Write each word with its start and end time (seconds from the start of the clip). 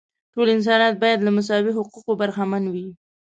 ټول 0.33 0.47
انسانان 0.55 0.93
باید 1.01 1.19
له 1.23 1.31
مساوي 1.37 1.71
حقوقو 1.77 2.11
برخمن 2.21 2.63
وي. 2.73 2.87